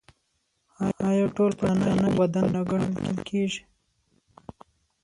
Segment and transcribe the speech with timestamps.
[1.09, 2.93] آیا ټول پښتانه یو بدن نه ګڼل
[3.27, 3.61] کیږي؟